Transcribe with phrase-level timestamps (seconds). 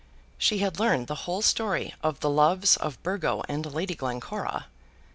[0.39, 4.65] She had learned the whole story of the loves of Burgo and Lady Glencora.